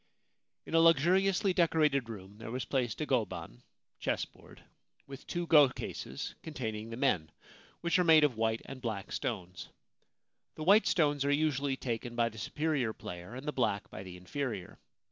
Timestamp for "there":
2.39-2.49